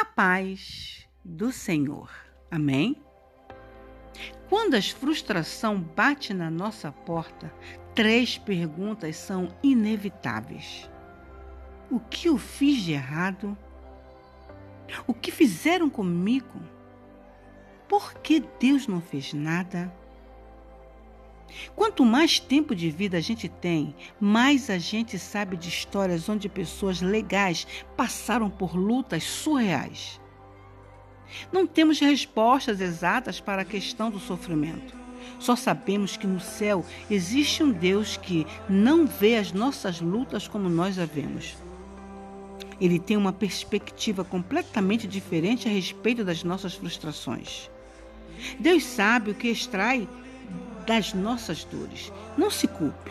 a 0.00 0.04
paz 0.04 1.08
do 1.24 1.50
Senhor. 1.50 2.10
Amém? 2.50 3.02
Quando 4.46 4.74
a 4.74 4.82
frustração 4.82 5.80
bate 5.80 6.34
na 6.34 6.50
nossa 6.50 6.92
porta, 6.92 7.50
três 7.94 8.36
perguntas 8.36 9.16
são 9.16 9.48
inevitáveis: 9.62 10.90
O 11.90 11.98
que 11.98 12.28
eu 12.28 12.36
fiz 12.36 12.82
de 12.82 12.92
errado? 12.92 13.56
O 15.06 15.14
que 15.14 15.32
fizeram 15.32 15.88
comigo? 15.88 16.60
Por 17.88 18.14
que 18.20 18.40
Deus 18.60 18.86
não 18.86 19.00
fez 19.00 19.32
nada? 19.32 19.90
Quanto 21.74 22.04
mais 22.04 22.38
tempo 22.38 22.74
de 22.74 22.90
vida 22.90 23.16
a 23.16 23.20
gente 23.20 23.48
tem, 23.48 23.94
mais 24.20 24.70
a 24.70 24.78
gente 24.78 25.18
sabe 25.18 25.56
de 25.56 25.68
histórias 25.68 26.28
onde 26.28 26.48
pessoas 26.48 27.00
legais 27.00 27.66
passaram 27.96 28.50
por 28.50 28.76
lutas 28.76 29.24
surreais. 29.24 30.20
Não 31.52 31.66
temos 31.66 31.98
respostas 31.98 32.80
exatas 32.80 33.40
para 33.40 33.62
a 33.62 33.64
questão 33.64 34.10
do 34.10 34.18
sofrimento. 34.18 34.94
Só 35.38 35.56
sabemos 35.56 36.16
que 36.16 36.26
no 36.26 36.40
céu 36.40 36.84
existe 37.10 37.62
um 37.62 37.72
Deus 37.72 38.16
que 38.16 38.46
não 38.68 39.06
vê 39.06 39.36
as 39.36 39.52
nossas 39.52 40.00
lutas 40.00 40.46
como 40.46 40.68
nós 40.68 40.98
a 40.98 41.04
vemos. 41.04 41.56
Ele 42.80 42.98
tem 42.98 43.16
uma 43.16 43.32
perspectiva 43.32 44.24
completamente 44.24 45.06
diferente 45.06 45.68
a 45.68 45.70
respeito 45.70 46.24
das 46.24 46.44
nossas 46.44 46.74
frustrações. 46.74 47.70
Deus 48.58 48.84
sabe 48.84 49.30
o 49.30 49.34
que 49.34 49.48
extrai 49.48 50.06
das 50.86 51.12
nossas 51.12 51.64
dores. 51.64 52.12
Não 52.36 52.50
se 52.50 52.68
culpe. 52.68 53.10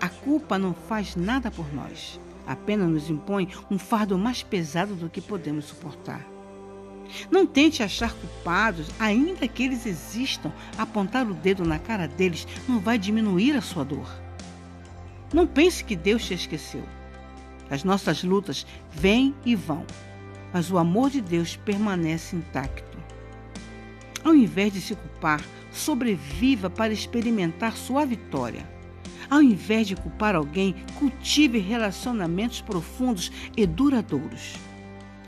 A 0.00 0.08
culpa 0.08 0.58
não 0.58 0.74
faz 0.74 1.14
nada 1.14 1.50
por 1.50 1.72
nós, 1.72 2.18
apenas 2.46 2.88
nos 2.88 3.10
impõe 3.10 3.48
um 3.70 3.78
fardo 3.78 4.18
mais 4.18 4.42
pesado 4.42 4.94
do 4.94 5.08
que 5.08 5.20
podemos 5.20 5.66
suportar. 5.66 6.26
Não 7.30 7.46
tente 7.46 7.82
achar 7.82 8.12
culpados, 8.14 8.88
ainda 8.98 9.46
que 9.46 9.62
eles 9.62 9.86
existam. 9.86 10.52
Apontar 10.78 11.26
o 11.26 11.34
dedo 11.34 11.64
na 11.64 11.78
cara 11.78 12.08
deles 12.08 12.46
não 12.66 12.80
vai 12.80 12.98
diminuir 12.98 13.56
a 13.56 13.60
sua 13.60 13.84
dor. 13.84 14.08
Não 15.32 15.46
pense 15.46 15.84
que 15.84 15.94
Deus 15.94 16.24
te 16.24 16.34
esqueceu. 16.34 16.84
As 17.70 17.84
nossas 17.84 18.22
lutas 18.22 18.66
vêm 18.90 19.34
e 19.44 19.54
vão, 19.54 19.86
mas 20.52 20.70
o 20.70 20.78
amor 20.78 21.10
de 21.10 21.20
Deus 21.20 21.56
permanece 21.56 22.36
intacto. 22.36 22.98
Ao 24.24 24.34
invés 24.34 24.72
de 24.72 24.80
se 24.80 24.94
culpar, 24.94 25.42
sobreviva 25.72 26.70
para 26.70 26.92
experimentar 26.92 27.76
sua 27.76 28.04
vitória. 28.04 28.68
Ao 29.28 29.42
invés 29.42 29.86
de 29.86 29.96
culpar 29.96 30.34
alguém, 30.34 30.74
cultive 30.98 31.58
relacionamentos 31.58 32.60
profundos 32.60 33.32
e 33.56 33.66
duradouros. 33.66 34.54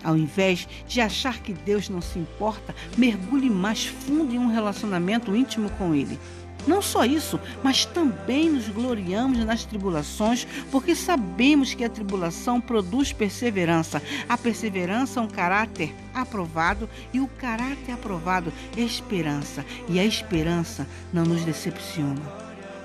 Ao 0.03 0.17
invés 0.17 0.69
de 0.87 1.01
achar 1.01 1.41
que 1.41 1.55
Deus 1.55 1.89
não 1.89 2.03
se 2.03 2.19
importa, 2.19 2.75
mergulhe 2.97 3.49
mais 3.49 3.87
fundo 3.87 4.35
em 4.35 4.39
um 4.39 4.49
relacionamento 4.49 5.35
íntimo 5.35 5.71
com 5.71 5.95
Ele. 5.95 6.19
Não 6.67 6.81
só 6.81 7.05
isso, 7.05 7.39
mas 7.63 7.85
também 7.85 8.51
nos 8.51 8.69
gloriamos 8.69 9.45
nas 9.45 9.65
tribulações, 9.65 10.47
porque 10.71 10.95
sabemos 10.95 11.75
que 11.75 11.85
a 11.85 11.91
tribulação 11.91 12.61
produz 12.61 13.13
perseverança. 13.13 14.03
A 14.29 14.39
perseverança 14.39 15.21
é 15.21 15.23
um 15.23 15.29
caráter 15.29 15.95
aprovado 16.15 16.89
e 17.13 17.21
o 17.21 17.27
caráter 17.27 17.93
aprovado 17.93 18.53
é 18.77 18.81
esperança. 18.81 19.65
E 19.89 19.99
a 19.99 20.05
esperança 20.05 20.87
não 21.13 21.25
nos 21.25 21.45
decepciona. 21.45 22.23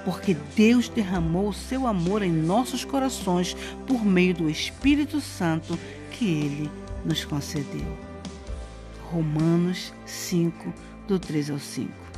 Porque 0.04 0.36
Deus 0.56 0.90
derramou 0.90 1.50
o 1.50 1.54
seu 1.54 1.88
amor 1.88 2.22
em 2.22 2.32
nossos 2.32 2.84
corações 2.84 3.56
por 3.88 4.04
meio 4.06 4.34
do 4.34 4.50
Espírito 4.50 5.22
Santo 5.22 5.78
que 6.12 6.26
Ele 6.26 6.72
nos 7.06 7.24
concedeu. 7.24 7.98
Romanos 9.12 9.94
5, 10.06 10.74
do 11.08 11.18
3 11.18 11.50
ao 11.52 11.60
5 11.60 12.09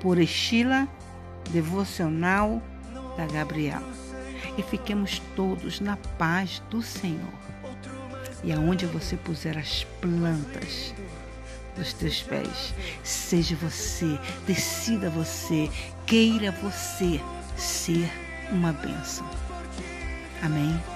por 0.00 0.18
Estila 0.18 0.88
Devocional 1.50 2.62
da 3.16 3.26
Gabriel. 3.26 3.82
E 4.58 4.62
fiquemos 4.62 5.20
todos 5.34 5.80
na 5.80 5.96
paz 6.18 6.62
do 6.70 6.82
Senhor. 6.82 7.32
E 8.42 8.52
aonde 8.52 8.86
você 8.86 9.16
puser 9.16 9.58
as 9.58 9.84
plantas 10.00 10.94
dos 11.76 11.92
teus 11.92 12.22
pés, 12.22 12.74
seja 13.02 13.54
você, 13.56 14.18
decida 14.46 15.10
você, 15.10 15.68
queira 16.06 16.50
você 16.52 17.20
ser 17.56 18.10
uma 18.50 18.72
bênção. 18.72 19.28
Amém? 20.42 20.95